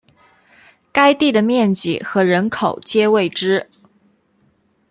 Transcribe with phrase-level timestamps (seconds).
[0.91, 3.69] 该地的面积和人口皆未知。